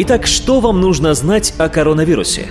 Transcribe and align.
Итак, 0.00 0.28
что 0.28 0.60
вам 0.60 0.80
нужно 0.80 1.12
знать 1.14 1.52
о 1.58 1.68
коронавирусе? 1.68 2.50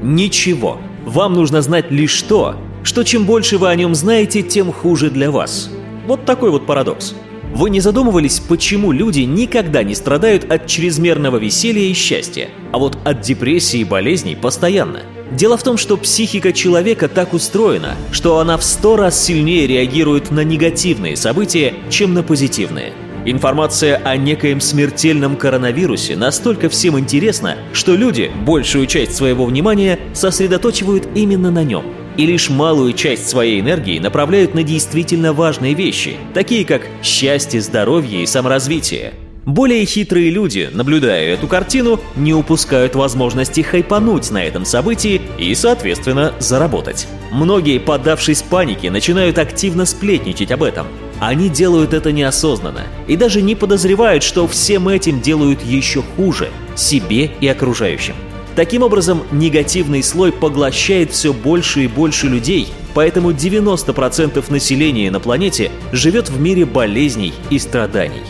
Ничего. 0.00 0.78
Вам 1.04 1.32
нужно 1.32 1.60
знать 1.60 1.90
лишь 1.90 2.22
то, 2.22 2.54
что 2.84 3.02
чем 3.02 3.24
больше 3.24 3.58
вы 3.58 3.68
о 3.68 3.74
нем 3.74 3.96
знаете, 3.96 4.42
тем 4.42 4.70
хуже 4.70 5.10
для 5.10 5.32
вас. 5.32 5.70
Вот 6.06 6.24
такой 6.24 6.52
вот 6.52 6.66
парадокс. 6.66 7.16
Вы 7.52 7.70
не 7.70 7.80
задумывались, 7.80 8.38
почему 8.38 8.92
люди 8.92 9.22
никогда 9.22 9.82
не 9.82 9.96
страдают 9.96 10.48
от 10.48 10.68
чрезмерного 10.68 11.38
веселья 11.38 11.82
и 11.82 11.94
счастья, 11.94 12.48
а 12.70 12.78
вот 12.78 12.96
от 13.04 13.22
депрессии 13.22 13.80
и 13.80 13.84
болезней 13.84 14.36
постоянно? 14.36 15.00
Дело 15.32 15.56
в 15.56 15.64
том, 15.64 15.76
что 15.76 15.96
психика 15.96 16.52
человека 16.52 17.08
так 17.08 17.34
устроена, 17.34 17.96
что 18.12 18.38
она 18.38 18.56
в 18.56 18.62
сто 18.62 18.96
раз 18.96 19.20
сильнее 19.20 19.66
реагирует 19.66 20.30
на 20.30 20.44
негативные 20.44 21.16
события, 21.16 21.74
чем 21.90 22.14
на 22.14 22.22
позитивные. 22.22 22.92
Информация 23.24 23.96
о 23.96 24.16
некоем 24.16 24.60
смертельном 24.60 25.36
коронавирусе 25.36 26.16
настолько 26.16 26.68
всем 26.68 26.98
интересна, 26.98 27.56
что 27.72 27.94
люди 27.94 28.30
большую 28.44 28.86
часть 28.86 29.14
своего 29.16 29.46
внимания 29.46 29.98
сосредоточивают 30.12 31.08
именно 31.14 31.50
на 31.50 31.64
нем– 31.64 31.84
и 32.16 32.26
лишь 32.26 32.48
малую 32.48 32.92
часть 32.92 33.28
своей 33.28 33.60
энергии 33.60 33.98
направляют 33.98 34.54
на 34.54 34.62
действительно 34.62 35.32
важные 35.32 35.74
вещи, 35.74 36.16
такие 36.32 36.64
как 36.64 36.82
счастье, 37.02 37.60
здоровье 37.60 38.22
и 38.22 38.26
саморазвитие. 38.26 39.14
Более 39.44 39.84
хитрые 39.84 40.30
люди, 40.30 40.70
наблюдая 40.72 41.34
эту 41.34 41.46
картину, 41.48 42.00
не 42.16 42.32
упускают 42.32 42.94
возможности 42.94 43.60
хайпануть 43.60 44.30
на 44.30 44.42
этом 44.42 44.64
событии 44.64 45.20
и, 45.38 45.54
соответственно, 45.54 46.32
заработать. 46.38 47.06
Многие, 47.30 47.78
поддавшись 47.78 48.42
панике, 48.42 48.90
начинают 48.90 49.38
активно 49.38 49.84
сплетничать 49.84 50.50
об 50.50 50.62
этом. 50.62 50.86
Они 51.20 51.48
делают 51.48 51.94
это 51.94 52.12
неосознанно 52.12 52.82
и 53.06 53.16
даже 53.16 53.42
не 53.42 53.54
подозревают, 53.54 54.22
что 54.22 54.46
всем 54.48 54.88
этим 54.88 55.20
делают 55.20 55.62
еще 55.64 56.02
хуже 56.16 56.50
себе 56.76 57.30
и 57.40 57.48
окружающим. 57.48 58.14
Таким 58.56 58.82
образом, 58.82 59.22
негативный 59.32 60.02
слой 60.02 60.30
поглощает 60.30 61.10
все 61.10 61.32
больше 61.32 61.84
и 61.84 61.88
больше 61.88 62.28
людей, 62.28 62.68
поэтому 62.94 63.32
90% 63.32 64.44
населения 64.48 65.10
на 65.10 65.18
планете 65.18 65.72
живет 65.92 66.28
в 66.28 66.40
мире 66.40 66.64
болезней 66.64 67.34
и 67.50 67.58
страданий. 67.58 68.22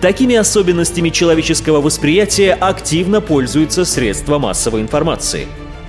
Такими 0.00 0.36
особенностями 0.36 1.10
человеческого 1.10 1.80
восприятия 1.80 2.52
активно 2.54 3.20
пользуются 3.20 3.84
средства 3.84 4.38
массовой 4.38 4.82
информации. 4.82 5.46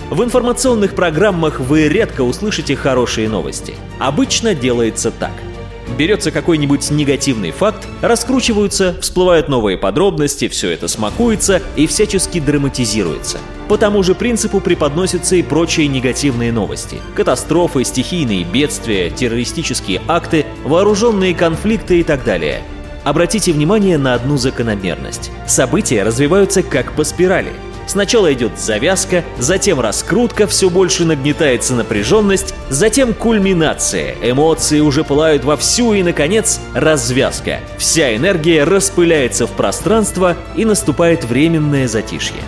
В 0.09 0.24
информационных 0.24 0.94
программах 0.94 1.59
вы 1.59 1.88
редко 1.88 2.22
услышите 2.22 2.76
хорошие 2.76 3.30
новости. 3.30 3.74
Обычно 4.00 4.54
делается 4.54 5.12
так– 5.12 5.34
берется 5.94 6.32
какой-нибудь 6.32 6.92
негативный 6.92 7.52
факт, 7.52 7.88
раскручиваются, 8.02 8.96
всплывают 9.02 9.48
новые 9.48 9.78
подробности, 9.78 10.48
все 10.48 10.72
это 10.72 10.88
смакуется 10.88 11.62
и 11.76 11.88
всячески 11.88 12.40
драматизируется. 12.40 13.40
По 13.70 13.78
тому 13.78 14.04
же 14.04 14.14
принципу 14.14 14.60
преподносятся 14.60 15.36
и 15.36 15.44
прочие 15.44 15.88
негативные 15.88 16.52
новости. 16.52 17.00
Катастрофы, 17.16 17.84
стихийные 17.84 18.44
бедствия, 18.44 19.10
террористические 19.10 20.02
акты, 20.08 20.46
вооруженные 20.64 21.34
конфликты 21.34 22.00
и 22.00 22.04
так 22.04 22.24
далее. 22.24 22.62
Обратите 23.04 23.52
внимание 23.52 23.98
на 23.98 24.14
одну 24.14 24.38
закономерность. 24.38 25.32
События 25.48 26.04
развиваются 26.04 26.64
как 26.64 26.94
по 26.94 27.04
спирали. 27.04 27.52
Сначала 27.86 28.31
идет 28.34 28.59
завязка, 28.59 29.23
затем 29.38 29.80
раскрутка, 29.80 30.48
все 30.48 30.70
больше 30.70 31.06
нагнетается 31.06 31.73
напряженность, 31.76 32.56
затем 32.70 33.14
кульминация, 33.14 34.16
эмоции 34.22 34.80
уже 34.80 35.03
пылают 35.03 35.44
вовсю 35.44 35.94
и, 35.94 36.03
наконец, 36.03 36.59
развязка. 36.73 37.59
Вся 37.78 38.16
энергия 38.16 38.64
распыляется 38.64 39.48
в 39.48 39.52
пространство 39.52 40.38
и 40.56 40.66
наступает 40.66 41.25
временное 41.25 41.88
затишье. 41.88 42.42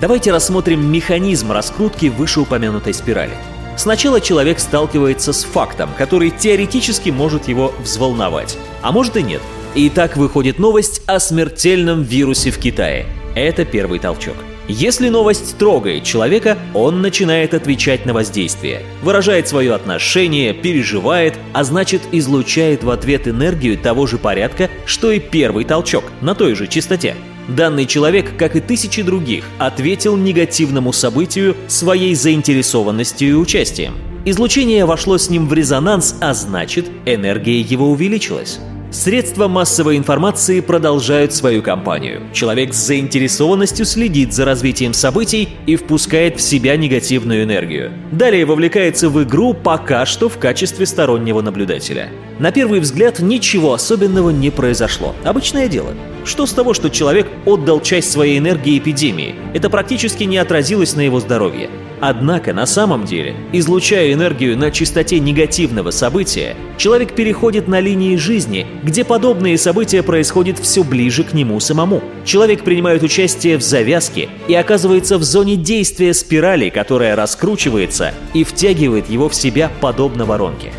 Давайте 0.00 0.30
рассмотрим 0.30 0.90
механизм 0.90 1.50
раскрутки 1.50 2.06
вышеупомянутой 2.06 2.94
спирали. 2.94 3.34
Сначала 3.76 4.20
человек 4.20 4.58
сталкивается 4.58 5.32
с 5.32 5.44
фактом, 5.44 5.90
который 5.96 6.30
теоретически 6.30 7.10
может 7.10 7.48
его 7.48 7.72
взволновать, 7.80 8.56
а 8.82 8.92
может 8.92 9.16
и 9.16 9.22
нет. 9.22 9.42
И 9.74 9.90
так 9.90 10.16
выходит 10.16 10.58
новость 10.58 11.02
о 11.06 11.20
смертельном 11.20 12.02
вирусе 12.02 12.50
в 12.50 12.58
Китае. 12.58 13.06
Это 13.34 13.64
первый 13.64 13.98
толчок. 13.98 14.34
Если 14.70 15.08
новость 15.08 15.56
трогает 15.56 16.04
человека, 16.04 16.58
он 16.74 17.00
начинает 17.00 17.54
отвечать 17.54 18.04
на 18.04 18.12
воздействие, 18.12 18.82
выражает 19.02 19.48
свое 19.48 19.74
отношение, 19.74 20.52
переживает, 20.52 21.36
а 21.54 21.64
значит 21.64 22.02
излучает 22.12 22.84
в 22.84 22.90
ответ 22.90 23.26
энергию 23.26 23.78
того 23.78 24.06
же 24.06 24.18
порядка, 24.18 24.68
что 24.84 25.10
и 25.10 25.20
первый 25.20 25.64
толчок, 25.64 26.04
на 26.20 26.34
той 26.34 26.54
же 26.54 26.66
частоте. 26.66 27.16
Данный 27.48 27.86
человек, 27.86 28.36
как 28.36 28.56
и 28.56 28.60
тысячи 28.60 29.00
других, 29.00 29.44
ответил 29.58 30.18
негативному 30.18 30.92
событию 30.92 31.56
своей 31.66 32.14
заинтересованностью 32.14 33.30
и 33.30 33.32
участием. 33.32 33.94
Излучение 34.26 34.84
вошло 34.84 35.16
с 35.16 35.30
ним 35.30 35.48
в 35.48 35.54
резонанс, 35.54 36.14
а 36.20 36.34
значит, 36.34 36.84
энергия 37.06 37.58
его 37.58 37.90
увеличилась. 37.90 38.58
Средства 38.90 39.48
массовой 39.48 39.98
информации 39.98 40.60
продолжают 40.60 41.34
свою 41.34 41.62
кампанию. 41.62 42.22
Человек 42.32 42.72
с 42.72 42.78
заинтересованностью 42.78 43.84
следит 43.84 44.32
за 44.32 44.46
развитием 44.46 44.94
событий 44.94 45.50
и 45.66 45.76
впускает 45.76 46.38
в 46.38 46.40
себя 46.40 46.74
негативную 46.78 47.42
энергию. 47.42 47.92
Далее 48.12 48.46
вовлекается 48.46 49.10
в 49.10 49.22
игру 49.24 49.52
пока 49.52 50.06
что 50.06 50.30
в 50.30 50.38
качестве 50.38 50.86
стороннего 50.86 51.42
наблюдателя. 51.42 52.08
На 52.38 52.50
первый 52.50 52.80
взгляд 52.80 53.20
ничего 53.20 53.74
особенного 53.74 54.30
не 54.30 54.50
произошло. 54.50 55.14
Обычное 55.22 55.68
дело. 55.68 55.90
Что 56.24 56.46
с 56.46 56.52
того, 56.52 56.72
что 56.72 56.88
человек 56.88 57.26
отдал 57.44 57.82
часть 57.82 58.10
своей 58.10 58.38
энергии 58.38 58.78
эпидемии? 58.78 59.34
Это 59.52 59.68
практически 59.68 60.24
не 60.24 60.38
отразилось 60.38 60.94
на 60.96 61.02
его 61.02 61.20
здоровье. 61.20 61.68
Однако 62.00 62.52
на 62.52 62.66
самом 62.66 63.04
деле, 63.04 63.34
излучая 63.52 64.12
энергию 64.12 64.56
на 64.56 64.70
частоте 64.70 65.18
негативного 65.18 65.90
события, 65.90 66.56
человек 66.76 67.14
переходит 67.14 67.68
на 67.68 67.80
линии 67.80 68.16
жизни, 68.16 68.66
где 68.82 69.04
подобные 69.04 69.58
события 69.58 70.02
происходят 70.02 70.58
все 70.58 70.84
ближе 70.84 71.24
к 71.24 71.32
нему 71.32 71.58
самому. 71.60 72.02
Человек 72.24 72.62
принимает 72.62 73.02
участие 73.02 73.56
в 73.58 73.62
завязке 73.62 74.28
и 74.46 74.54
оказывается 74.54 75.18
в 75.18 75.22
зоне 75.22 75.56
действия 75.56 76.14
спирали, 76.14 76.68
которая 76.68 77.16
раскручивается 77.16 78.14
и 78.34 78.44
втягивает 78.44 79.10
его 79.10 79.28
в 79.28 79.34
себя 79.34 79.70
подобно 79.80 80.24
воронке. 80.24 80.72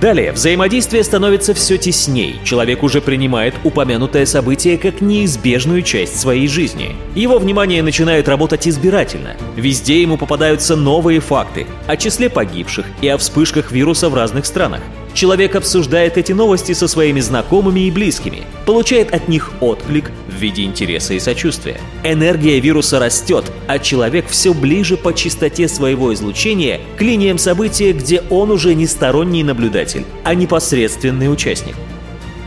Далее 0.00 0.32
взаимодействие 0.32 1.04
становится 1.04 1.52
все 1.52 1.76
тесней. 1.76 2.40
Человек 2.42 2.82
уже 2.82 3.02
принимает 3.02 3.54
упомянутое 3.64 4.24
событие 4.24 4.78
как 4.78 5.02
неизбежную 5.02 5.82
часть 5.82 6.18
своей 6.18 6.48
жизни. 6.48 6.96
Его 7.14 7.38
внимание 7.38 7.82
начинает 7.82 8.26
работать 8.26 8.66
избирательно. 8.66 9.36
Везде 9.56 10.00
ему 10.00 10.16
попадаются 10.16 10.74
новые 10.74 11.20
факты 11.20 11.66
о 11.86 11.98
числе 11.98 12.30
погибших 12.30 12.86
и 13.02 13.08
о 13.08 13.18
вспышках 13.18 13.72
вируса 13.72 14.08
в 14.08 14.14
разных 14.14 14.46
странах. 14.46 14.80
Человек 15.12 15.56
обсуждает 15.56 16.16
эти 16.16 16.32
новости 16.32 16.72
со 16.72 16.86
своими 16.86 17.20
знакомыми 17.20 17.80
и 17.80 17.90
близкими, 17.90 18.44
получает 18.64 19.12
от 19.12 19.28
них 19.28 19.52
отклик 19.60 20.10
в 20.28 20.34
виде 20.34 20.62
интереса 20.62 21.14
и 21.14 21.20
сочувствия. 21.20 21.80
Энергия 22.04 22.60
вируса 22.60 22.98
растет, 22.98 23.50
а 23.66 23.78
человек 23.78 24.28
все 24.28 24.54
ближе 24.54 24.96
по 24.96 25.12
частоте 25.12 25.68
своего 25.68 26.14
излучения 26.14 26.80
к 26.96 27.02
линиям 27.02 27.38
события, 27.38 27.92
где 27.92 28.22
он 28.30 28.50
уже 28.50 28.74
не 28.74 28.86
сторонний 28.86 29.42
наблюдатель, 29.42 30.04
а 30.24 30.34
непосредственный 30.34 31.32
участник. 31.32 31.74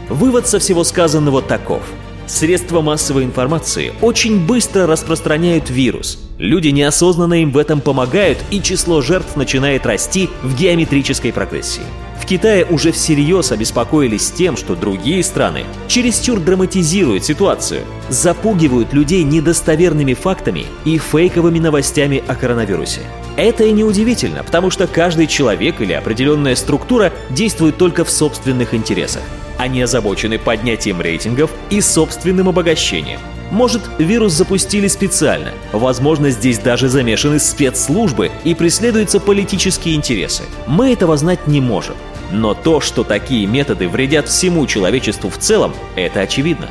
Вывод 0.09 0.47
со 0.47 0.59
всего 0.59 0.83
сказанного 0.83 1.41
таков. 1.41 1.81
Средства 2.25 2.81
массовой 2.81 3.25
информации 3.25 3.91
очень 4.01 4.45
быстро 4.45 4.87
распространяют 4.87 5.69
вирус. 5.69 6.19
Люди 6.37 6.69
неосознанно 6.69 7.41
им 7.41 7.51
в 7.51 7.57
этом 7.57 7.81
помогают, 7.81 8.37
и 8.49 8.61
число 8.61 9.01
жертв 9.01 9.35
начинает 9.35 9.85
расти 9.85 10.29
в 10.41 10.55
геометрической 10.55 11.33
прогрессии. 11.33 11.83
В 12.33 12.35
Китае 12.35 12.65
уже 12.65 12.91
всерьез 12.91 13.51
обеспокоились 13.51 14.31
тем, 14.31 14.57
что 14.57 14.75
другие 14.75 15.23
страны 15.23 15.65
чересчур 15.87 16.39
драматизируют 16.39 17.23
ситуацию, 17.23 17.83
запугивают 18.09 18.91
людей 18.91 19.23
недостоверными 19.23 20.15
фактами 20.15 20.65
и 20.83 20.97
фейковыми 20.97 21.59
новостями 21.59 22.23
о 22.27 22.33
коронавирусе. 22.33 23.01
Это 23.37 23.65
и 23.65 23.71
неудивительно, 23.71 24.43
потому 24.43 24.71
что 24.71 24.87
каждый 24.87 25.27
человек 25.27 25.79
или 25.79 25.93
определенная 25.93 26.55
структура 26.55 27.13
действует 27.29 27.77
только 27.77 28.03
в 28.03 28.09
собственных 28.09 28.73
интересах. 28.73 29.21
Они 29.59 29.83
озабочены 29.83 30.39
поднятием 30.39 31.01
рейтингов 31.01 31.51
и 31.69 31.81
собственным 31.81 32.49
обогащением. 32.49 33.19
Может, 33.51 33.83
вирус 33.99 34.33
запустили 34.33 34.87
специально. 34.87 35.51
Возможно, 35.71 36.31
здесь 36.31 36.57
даже 36.57 36.89
замешаны 36.89 37.37
спецслужбы 37.37 38.31
и 38.43 38.55
преследуются 38.55 39.19
политические 39.19 39.93
интересы. 39.93 40.41
Мы 40.65 40.93
этого 40.93 41.15
знать 41.15 41.45
не 41.45 41.61
можем. 41.61 41.93
Но 42.33 42.55
то, 42.55 42.81
что 42.81 43.03
такие 43.03 43.45
методы 43.45 43.87
вредят 43.87 44.27
всему 44.27 44.65
человечеству 44.65 45.29
в 45.29 45.37
целом, 45.37 45.71
это 45.95 46.21
очевидно. 46.21 46.67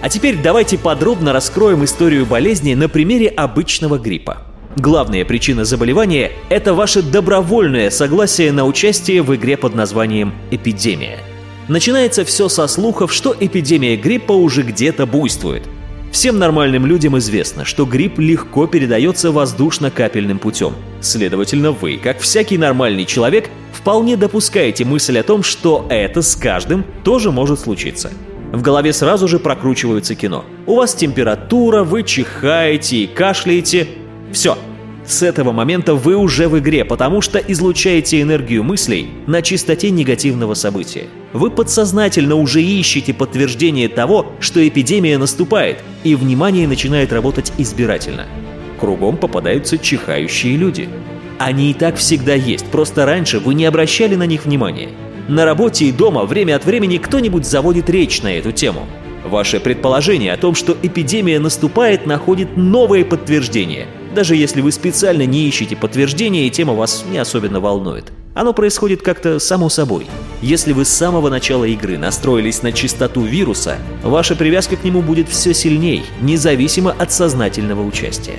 А 0.00 0.08
теперь 0.08 0.36
давайте 0.40 0.78
подробно 0.78 1.32
раскроем 1.32 1.84
историю 1.84 2.26
болезни 2.26 2.74
на 2.74 2.88
примере 2.88 3.26
обычного 3.26 3.98
гриппа. 3.98 4.38
Главная 4.76 5.24
причина 5.24 5.64
заболевания– 5.64 6.30
это 6.48 6.74
ваше 6.74 7.02
добровольное 7.02 7.90
согласие 7.90 8.52
на 8.52 8.64
участие 8.64 9.22
в 9.22 9.34
игре 9.34 9.56
под 9.56 9.74
названием 9.74 10.32
«Эпидемия». 10.52 11.18
Начинается 11.66 12.24
все 12.24 12.48
со 12.48 12.68
слухов, 12.68 13.12
что 13.12 13.36
эпидемия 13.38 13.96
гриппа 13.96 14.32
уже 14.32 14.62
где-то 14.62 15.06
буйствует. 15.06 15.64
Всем 16.12 16.38
нормальным 16.38 16.84
людям 16.84 17.16
известно, 17.16 17.64
что 17.64 17.86
грипп 17.86 18.18
легко 18.18 18.66
передается 18.66 19.32
воздушно-капельным 19.32 20.38
путем. 20.38 20.74
Следовательно, 21.00 21.72
вы, 21.72 21.96
как 21.96 22.20
всякий 22.20 22.58
нормальный 22.58 23.06
человек, 23.06 23.48
вполне 23.72 24.18
допускаете 24.18 24.84
мысль 24.84 25.18
о 25.18 25.22
том, 25.22 25.42
что 25.42 25.86
это 25.88 26.20
с 26.20 26.36
каждым 26.36 26.84
тоже 27.02 27.32
может 27.32 27.60
случиться. 27.60 28.12
В 28.52 28.60
голове 28.60 28.92
сразу 28.92 29.26
же 29.26 29.38
прокручивается 29.38 30.14
кино. 30.14 30.44
У 30.66 30.76
вас 30.76 30.94
температура, 30.94 31.82
вы 31.82 32.02
чихаете 32.02 32.98
и 32.98 33.06
кашляете. 33.06 33.88
Все, 34.32 34.58
с 35.06 35.22
этого 35.22 35.52
момента 35.52 35.94
вы 35.94 36.14
уже 36.14 36.46
в 36.46 36.58
игре, 36.58 36.84
потому 36.84 37.22
что 37.22 37.38
излучаете 37.38 38.20
энергию 38.20 38.62
мыслей 38.64 39.08
на 39.26 39.40
чистоте 39.40 39.90
негативного 39.90 40.52
события. 40.52 41.06
Вы 41.32 41.50
подсознательно 41.50 42.34
уже 42.36 42.62
ищете 42.62 43.14
подтверждение 43.14 43.88
того, 43.88 44.26
что 44.40 44.66
эпидемия 44.66 45.18
наступает, 45.18 45.78
и 46.04 46.14
внимание 46.14 46.68
начинает 46.68 47.12
работать 47.12 47.52
избирательно. 47.58 48.26
Кругом 48.78 49.16
попадаются 49.16 49.78
чихающие 49.78 50.56
люди. 50.56 50.88
Они 51.38 51.70
и 51.70 51.74
так 51.74 51.96
всегда 51.96 52.34
есть, 52.34 52.66
просто 52.66 53.06
раньше 53.06 53.38
вы 53.38 53.54
не 53.54 53.64
обращали 53.64 54.14
на 54.14 54.26
них 54.26 54.44
внимания. 54.44 54.90
На 55.28 55.44
работе 55.44 55.86
и 55.86 55.92
дома 55.92 56.24
время 56.24 56.56
от 56.56 56.64
времени 56.64 56.98
кто-нибудь 56.98 57.46
заводит 57.46 57.88
речь 57.88 58.22
на 58.22 58.32
эту 58.34 58.52
тему– 58.52 58.86
Ваше 59.24 59.60
предположение 59.60 60.32
о 60.32 60.36
том, 60.36 60.54
что 60.54 60.76
эпидемия 60.82 61.38
наступает, 61.38 62.06
находит 62.06 62.56
новое 62.56 63.04
подтверждение. 63.04 63.86
Даже 64.14 64.34
если 64.34 64.60
вы 64.60 64.72
специально 64.72 65.24
не 65.24 65.46
ищете 65.46 65.76
подтверждения 65.76 66.46
и 66.46 66.50
тема 66.50 66.74
вас 66.74 67.04
не 67.08 67.18
особенно 67.18 67.60
волнует. 67.60 68.12
Оно 68.34 68.52
происходит 68.54 69.02
как-то 69.02 69.38
само 69.38 69.68
собой. 69.68 70.06
Если 70.40 70.72
вы 70.72 70.84
с 70.84 70.88
самого 70.88 71.28
начала 71.28 71.64
игры 71.64 71.98
настроились 71.98 72.62
на 72.62 72.72
чистоту 72.72 73.22
вируса, 73.22 73.76
ваша 74.02 74.34
привязка 74.34 74.76
к 74.76 74.84
нему 74.84 75.02
будет 75.02 75.28
все 75.28 75.52
сильней, 75.52 76.04
независимо 76.20 76.92
от 76.98 77.12
сознательного 77.12 77.82
участия. 77.82 78.38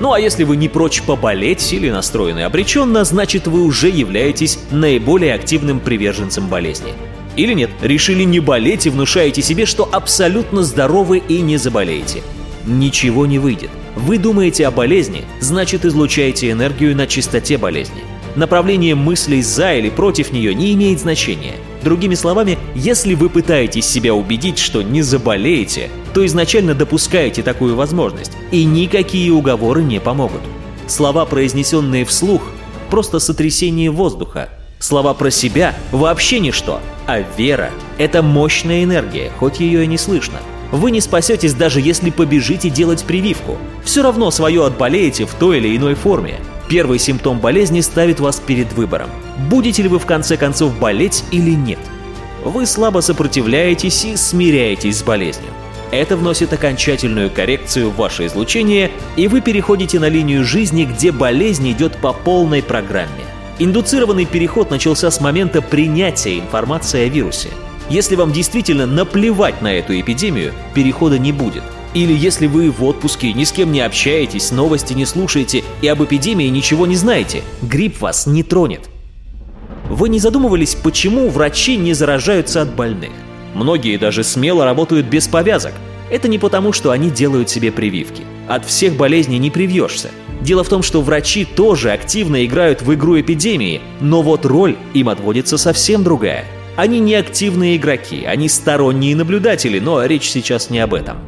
Ну 0.00 0.12
а 0.12 0.20
если 0.20 0.44
вы 0.44 0.56
не 0.56 0.68
прочь 0.68 1.02
поболеть 1.02 1.72
или 1.72 1.90
настроены 1.90 2.40
обреченно, 2.44 3.04
значит 3.04 3.46
вы 3.46 3.62
уже 3.62 3.88
являетесь 3.88 4.58
наиболее 4.70 5.34
активным 5.34 5.80
приверженцем 5.80 6.48
болезни. 6.48 6.92
Или 7.36 7.52
нет, 7.52 7.70
решили 7.82 8.24
не 8.24 8.40
болеть 8.40 8.86
и 8.86 8.90
внушаете 8.90 9.42
себе, 9.42 9.66
что 9.66 9.88
абсолютно 9.90 10.62
здоровы 10.62 11.18
и 11.18 11.40
не 11.40 11.56
заболеете. 11.56 12.22
Ничего 12.66 13.26
не 13.26 13.38
выйдет. 13.38 13.70
Вы 13.94 14.18
думаете 14.18 14.66
о 14.66 14.70
болезни, 14.70 15.24
значит 15.40 15.84
излучаете 15.84 16.50
энергию 16.50 16.96
на 16.96 17.06
чистоте 17.06 17.56
болезни. 17.56 18.02
Направление 18.38 18.94
мыслей 18.94 19.42
за 19.42 19.74
или 19.74 19.90
против 19.90 20.30
нее 20.30 20.54
не 20.54 20.72
имеет 20.74 21.00
значения. 21.00 21.56
Другими 21.82 22.14
словами, 22.14 22.56
если 22.72 23.14
вы 23.14 23.30
пытаетесь 23.30 23.84
себя 23.84 24.14
убедить, 24.14 24.60
что 24.60 24.80
не 24.80 25.02
заболеете, 25.02 25.90
то 26.14 26.24
изначально 26.24 26.76
допускаете 26.76 27.42
такую 27.42 27.74
возможность, 27.74 28.30
и 28.52 28.64
никакие 28.64 29.32
уговоры 29.32 29.82
не 29.82 29.98
помогут. 29.98 30.42
Слова, 30.86 31.24
произнесенные 31.24 32.04
вслух, 32.04 32.42
просто 32.90 33.18
сотрясение 33.18 33.90
воздуха, 33.90 34.50
Слова 34.78 35.14
про 35.14 35.32
себя 35.32 35.74
вообще 35.90 36.38
ничто, 36.38 36.80
а 37.08 37.24
вера— 37.36 37.70
это 37.98 38.22
мощная 38.22 38.84
энергия, 38.84 39.32
хоть 39.36 39.58
ее 39.58 39.82
и 39.82 39.88
не 39.88 39.98
слышно. 39.98 40.38
Вы 40.70 40.92
не 40.92 41.00
спасетесь 41.00 41.54
даже 41.54 41.80
если 41.80 42.10
побежите 42.10 42.70
делать 42.70 43.02
прививку. 43.02 43.58
Все 43.82 44.04
равно 44.04 44.30
свое 44.30 44.64
отболеете 44.64 45.26
в 45.26 45.34
той 45.34 45.58
или 45.58 45.76
иной 45.76 45.96
форме. 45.96 46.36
Первый 46.68 46.98
симптом 46.98 47.40
болезни 47.40 47.80
ставит 47.80 48.20
вас 48.20 48.40
перед 48.40 48.72
выбором. 48.74 49.08
Будете 49.48 49.82
ли 49.82 49.88
вы 49.88 49.98
в 49.98 50.04
конце 50.04 50.36
концов 50.36 50.78
болеть 50.78 51.24
или 51.30 51.52
нет? 51.52 51.78
Вы 52.44 52.66
слабо 52.66 53.00
сопротивляетесь 53.00 54.04
и 54.04 54.16
смиряетесь 54.16 54.98
с 54.98 55.02
болезнью. 55.02 55.50
Это 55.90 56.18
вносит 56.18 56.52
окончательную 56.52 57.30
коррекцию 57.30 57.90
в 57.90 57.96
ваше 57.96 58.26
излучение, 58.26 58.90
и 59.16 59.26
вы 59.26 59.40
переходите 59.40 59.98
на 59.98 60.10
линию 60.10 60.44
жизни, 60.44 60.84
где 60.84 61.10
болезнь 61.10 61.70
идет 61.72 61.96
по 61.96 62.12
полной 62.12 62.62
программе. 62.62 63.24
Индуцированный 63.58 64.26
переход 64.26 64.70
начался 64.70 65.10
с 65.10 65.20
момента 65.22 65.62
принятия 65.62 66.38
информации 66.38 67.06
о 67.06 67.08
вирусе. 67.08 67.48
Если 67.88 68.16
вам 68.16 68.32
действительно 68.32 68.84
наплевать 68.84 69.62
на 69.62 69.72
эту 69.72 69.98
эпидемию, 69.98 70.52
перехода 70.74 71.18
не 71.18 71.32
будет. 71.32 71.62
Или 71.94 72.12
если 72.12 72.46
вы 72.46 72.70
в 72.70 72.84
отпуске, 72.84 73.32
ни 73.32 73.44
с 73.44 73.52
кем 73.52 73.72
не 73.72 73.80
общаетесь, 73.80 74.50
новости 74.50 74.92
не 74.92 75.06
слушаете 75.06 75.64
и 75.80 75.88
об 75.88 76.02
эпидемии 76.02 76.48
ничего 76.48 76.86
не 76.86 76.96
знаете, 76.96 77.42
грипп 77.62 78.00
вас 78.00 78.26
не 78.26 78.42
тронет. 78.42 78.88
Вы 79.88 80.10
не 80.10 80.18
задумывались, 80.18 80.74
почему 80.74 81.28
врачи 81.30 81.76
не 81.76 81.94
заражаются 81.94 82.60
от 82.60 82.74
больных? 82.74 83.10
Многие 83.54 83.96
даже 83.96 84.22
смело 84.22 84.64
работают 84.64 85.06
без 85.06 85.26
повязок. 85.28 85.72
Это 86.10 86.28
не 86.28 86.38
потому, 86.38 86.72
что 86.72 86.90
они 86.90 87.10
делают 87.10 87.48
себе 87.48 87.72
прививки. 87.72 88.22
От 88.48 88.66
всех 88.66 88.96
болезней 88.96 89.38
не 89.38 89.50
привьешься. 89.50 90.10
Дело 90.42 90.62
в 90.62 90.68
том, 90.68 90.82
что 90.82 91.02
врачи 91.02 91.44
тоже 91.44 91.90
активно 91.90 92.44
играют 92.44 92.82
в 92.82 92.94
игру 92.94 93.20
эпидемии, 93.20 93.80
но 94.00 94.22
вот 94.22 94.46
роль 94.46 94.76
им 94.94 95.08
отводится 95.08 95.58
совсем 95.58 96.04
другая. 96.04 96.44
Они 96.76 97.00
не 97.00 97.14
активные 97.14 97.76
игроки, 97.76 98.24
они 98.24 98.48
сторонние 98.48 99.16
наблюдатели, 99.16 99.80
но 99.80 100.04
речь 100.04 100.30
сейчас 100.30 100.70
не 100.70 100.78
об 100.78 100.94
этом. 100.94 101.18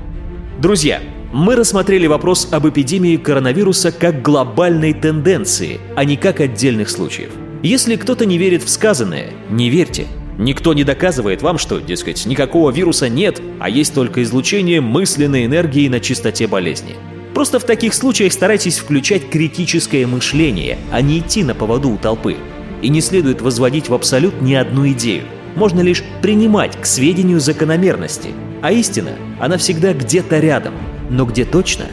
Друзья, 0.61 1.01
мы 1.33 1.57
рассмотрели 1.57 2.07
вопрос 2.07 2.49
об 2.53 2.69
эпидемии 2.69 3.17
коронавируса 3.17 3.93
как 3.93 4.21
глобальной 4.21 4.93
тенденции, 4.93 5.81
а 5.97 6.05
не 6.05 6.19
как 6.19 6.41
отдельных 6.41 6.91
случаев. 6.91 7.31
Если 7.63 7.97
кто-то 7.97 8.27
не 8.27 8.37
верит 8.37 8.63
в 8.63 8.69
сказанное, 8.69 9.31
не 9.49 9.71
верьте. 9.71 10.07
Никто 10.37 10.75
не 10.75 10.85
доказывает 10.85 11.41
вам, 11.41 11.57
что, 11.57 11.79
дескать, 11.79 12.27
никакого 12.27 12.71
вируса 12.71 13.09
нет, 13.09 13.41
а 13.59 13.71
есть 13.71 13.95
только 13.95 14.23
излучение 14.23 14.83
мысленной 14.83 15.47
энергии 15.47 15.89
на 15.89 15.99
чистоте 15.99 16.47
болезни. 16.47 16.95
Просто 17.33 17.59
в 17.59 17.65
таких 17.65 17.95
случаях 17.95 18.31
старайтесь 18.31 18.81
включать 18.81 19.31
критическое 19.31 20.07
мышление, 20.07 20.77
а 20.93 21.01
не 21.01 21.21
идти 21.21 21.43
на 21.43 21.55
поводу 21.55 21.89
у 21.89 21.97
толпы. 21.97 22.37
И 22.83 22.91
не 22.91 23.01
следует 23.01 23.41
возводить 23.41 23.89
в 23.89 23.95
абсолют 23.95 24.43
ни 24.43 24.53
одну 24.53 24.87
идею. 24.91 25.23
Можно 25.57 25.81
лишь 25.81 26.05
принимать 26.21 26.79
к 26.79 26.85
сведению 26.85 27.41
закономерности. 27.41 28.29
А 28.63 28.73
истина, 28.73 29.13
она 29.39 29.57
всегда 29.57 29.93
где-то 29.93 30.39
рядом, 30.39 30.75
но 31.09 31.25
где 31.25 31.45
точно, 31.45 31.87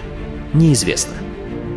неизвестно. 0.54 1.14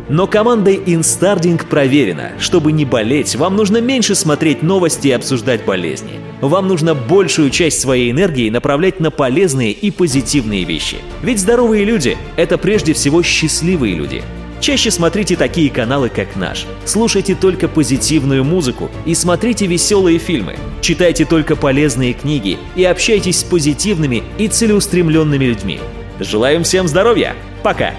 Но 0.09 0.27
командой 0.27 0.75
Instarding 0.75 1.65
проверено. 1.65 2.31
Чтобы 2.37 2.73
не 2.73 2.83
болеть, 2.83 3.35
вам 3.37 3.55
нужно 3.55 3.79
меньше 3.79 4.13
смотреть 4.13 4.61
новости 4.61 5.07
и 5.07 5.11
обсуждать 5.11 5.63
болезни. 5.63 6.19
Вам 6.41 6.67
нужно 6.67 6.95
большую 6.95 7.49
часть 7.49 7.79
своей 7.79 8.11
энергии 8.11 8.49
направлять 8.49 8.99
на 8.99 9.11
полезные 9.11 9.71
и 9.71 9.89
позитивные 9.91 10.65
вещи. 10.65 10.97
Ведь 11.21 11.39
здоровые 11.39 11.85
люди— 11.85 12.17
это 12.35 12.57
прежде 12.57 12.91
всего 12.91 13.23
счастливые 13.23 13.95
люди. 13.95 14.21
Чаще 14.61 14.91
смотрите 14.91 15.35
такие 15.35 15.71
каналы, 15.71 16.09
как 16.09 16.35
наш. 16.35 16.67
Слушайте 16.85 17.33
только 17.33 17.67
позитивную 17.67 18.43
музыку 18.43 18.91
и 19.05 19.15
смотрите 19.15 19.65
веселые 19.65 20.19
фильмы. 20.19 20.55
Читайте 20.81 21.25
только 21.25 21.55
полезные 21.55 22.13
книги 22.13 22.59
и 22.75 22.83
общайтесь 22.83 23.39
с 23.39 23.43
позитивными 23.43 24.23
и 24.37 24.47
целеустремленными 24.47 25.45
людьми. 25.45 25.79
Желаем 26.19 26.63
всем 26.63 26.87
здоровья! 26.87 27.35
Пока! 27.63 27.95